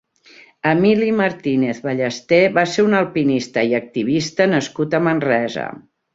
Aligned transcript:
Emili 0.69 1.09
Martínez 1.17 1.75
Ballester 1.83 2.39
va 2.55 2.63
ser 2.73 2.87
un 2.87 2.99
alpinista 3.01 3.67
i 3.73 3.77
activista 3.83 4.51
nascut 4.57 4.99
a 5.01 5.05
Manresa. 5.11 5.69